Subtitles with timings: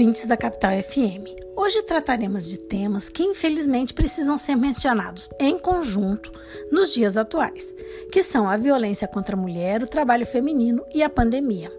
[0.00, 1.28] ouvintes da Capital FM.
[1.54, 6.32] Hoje trataremos de temas que infelizmente precisam ser mencionados em conjunto
[6.72, 7.74] nos dias atuais,
[8.10, 11.70] que são a violência contra a mulher, o trabalho feminino e a pandemia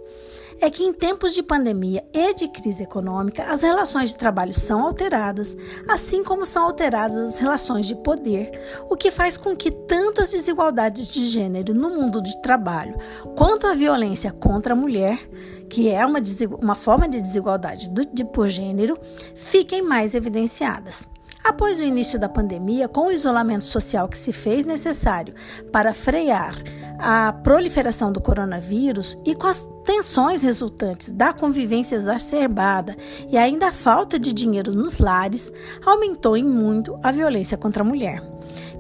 [0.61, 4.85] é que em tempos de pandemia e de crise econômica, as relações de trabalho são
[4.85, 5.57] alteradas,
[5.87, 8.51] assim como são alteradas as relações de poder,
[8.87, 12.95] o que faz com que tanto as desigualdades de gênero no mundo do trabalho,
[13.35, 15.27] quanto a violência contra a mulher,
[15.67, 16.19] que é uma,
[16.61, 18.99] uma forma de desigualdade do, de por gênero,
[19.33, 21.07] fiquem mais evidenciadas.
[21.43, 25.33] Após o início da pandemia, com o isolamento social que se fez necessário
[25.71, 26.55] para frear
[27.01, 32.95] a proliferação do coronavírus e com as tensões resultantes da convivência exacerbada
[33.27, 35.51] e ainda a falta de dinheiro nos lares,
[35.83, 38.21] aumentou em muito a violência contra a mulher.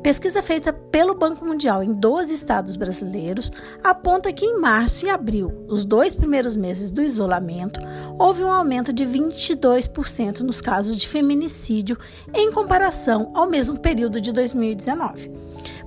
[0.03, 3.51] Pesquisa feita pelo Banco Mundial em 12 estados brasileiros
[3.83, 7.79] aponta que em março e abril, os dois primeiros meses do isolamento,
[8.17, 11.99] houve um aumento de 22% nos casos de feminicídio
[12.33, 15.31] em comparação ao mesmo período de 2019.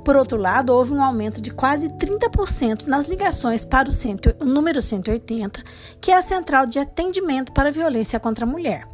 [0.04, 4.80] Por outro lado, houve um aumento de quase 30% nas ligações para o, o número
[4.80, 5.60] 180,
[6.00, 8.93] que é a central de atendimento para a violência contra a mulher.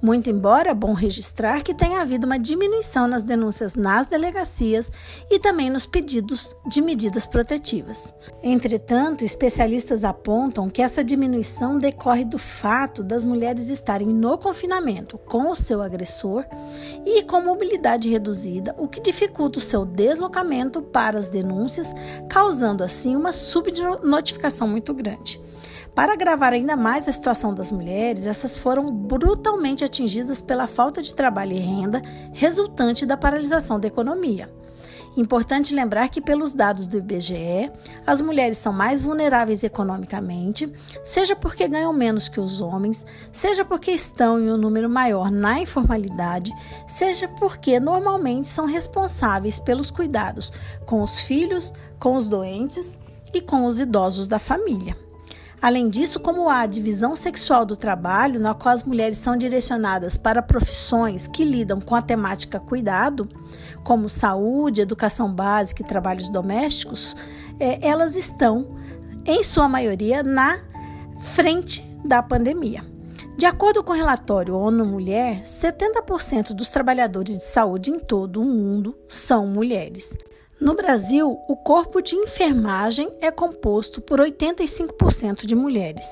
[0.00, 4.90] Muito embora é bom registrar que tenha havido uma diminuição nas denúncias nas delegacias
[5.30, 8.12] e também nos pedidos de medidas protetivas.
[8.42, 15.50] Entretanto, especialistas apontam que essa diminuição decorre do fato das mulheres estarem no confinamento com
[15.50, 16.44] o seu agressor
[17.04, 21.92] e com mobilidade reduzida, o que dificulta o seu deslocamento para as denúncias,
[22.28, 25.40] causando assim uma subnotificação muito grande.
[25.96, 31.14] Para agravar ainda mais a situação das mulheres, essas foram brutalmente atingidas pela falta de
[31.14, 32.02] trabalho e renda
[32.34, 34.54] resultante da paralisação da economia.
[35.16, 37.72] Importante lembrar que, pelos dados do IBGE,
[38.06, 40.70] as mulheres são mais vulneráveis economicamente,
[41.02, 45.58] seja porque ganham menos que os homens, seja porque estão em um número maior na
[45.60, 46.52] informalidade,
[46.86, 50.52] seja porque normalmente são responsáveis pelos cuidados
[50.84, 52.98] com os filhos, com os doentes
[53.32, 55.05] e com os idosos da família.
[55.60, 60.16] Além disso, como há a divisão sexual do trabalho, na qual as mulheres são direcionadas
[60.16, 63.28] para profissões que lidam com a temática cuidado,
[63.82, 67.16] como saúde, educação básica e trabalhos domésticos,
[67.58, 68.76] é, elas estão,
[69.24, 70.58] em sua maioria, na
[71.20, 72.84] frente da pandemia.
[73.36, 78.44] De acordo com o relatório ONU Mulher, 70% dos trabalhadores de saúde em todo o
[78.44, 80.16] mundo são mulheres.
[80.58, 86.06] No Brasil, o corpo de enfermagem é composto por 85% de mulheres,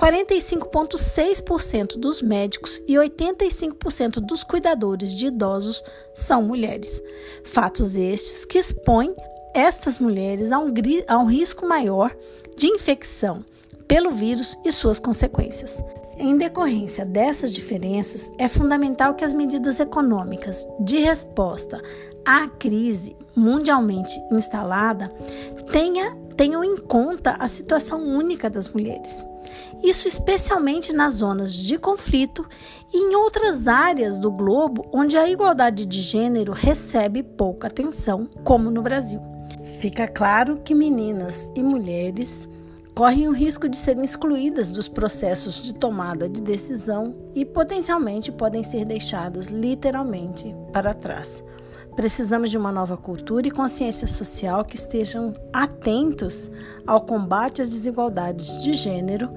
[0.00, 7.02] 45,6% dos médicos e 85% dos cuidadores de idosos são mulheres.
[7.44, 9.14] Fatos estes que expõem
[9.54, 10.72] estas mulheres a um,
[11.06, 12.16] a um risco maior
[12.56, 13.44] de infecção
[13.86, 15.82] pelo vírus e suas consequências.
[16.16, 21.82] Em decorrência dessas diferenças, é fundamental que as medidas econômicas de resposta
[22.24, 25.10] à crise mundialmente instalada
[25.70, 29.24] tenha, tenham em conta a situação única das mulheres.
[29.82, 32.46] Isso especialmente nas zonas de conflito
[32.92, 38.70] e em outras áreas do globo onde a igualdade de gênero recebe pouca atenção, como
[38.70, 39.20] no Brasil.
[39.80, 42.48] Fica claro que meninas e mulheres
[42.94, 48.62] correm o risco de serem excluídas dos processos de tomada de decisão e potencialmente podem
[48.62, 51.42] ser deixadas literalmente para trás.
[51.94, 56.50] Precisamos de uma nova cultura e consciência social que estejam atentos
[56.86, 59.30] ao combate às desigualdades de gênero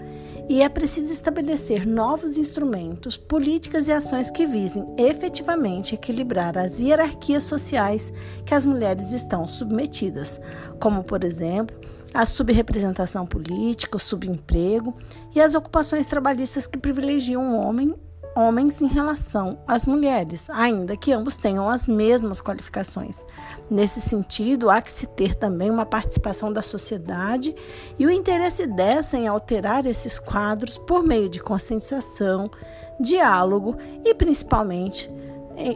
[0.48, 7.44] e é preciso estabelecer novos instrumentos, políticas e ações que visem efetivamente equilibrar as hierarquias
[7.44, 8.14] sociais
[8.46, 10.40] que as mulheres estão submetidas,
[10.80, 11.76] como, por exemplo,
[12.14, 14.94] a subrepresentação política, o subemprego
[15.36, 17.94] e as ocupações trabalhistas que privilegiam o homem
[18.36, 23.26] homens em relação às mulheres, ainda que ambos tenham as mesmas qualificações.
[23.72, 27.56] Nesse sentido, há que se ter também uma participação da sociedade
[27.98, 32.52] e o interesse dessa em alterar esses quadros por meio de conscientização,
[33.00, 35.10] diálogo e principalmente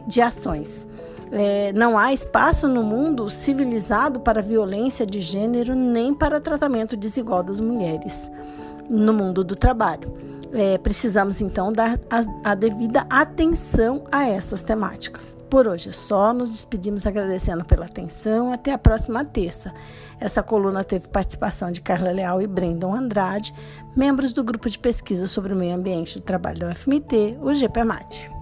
[0.06, 0.86] de ações.
[1.32, 7.42] É, não há espaço no mundo civilizado para violência de gênero nem para tratamento desigual
[7.42, 8.30] das mulheres
[8.90, 10.29] no mundo do trabalho.
[10.52, 15.36] É, precisamos então dar a, a, devida atenção a essas temáticas.
[15.48, 18.52] Por hoje é só, nos despedimos agradecendo pela atenção.
[18.52, 19.72] Até a próxima terça.
[20.18, 23.54] Essa coluna teve participação de Carla Leal e Brandon Andrade,
[23.96, 28.39] membros do grupo de pesquisa sobre o meio ambiente do trabalho da UFMT, o GPMAT.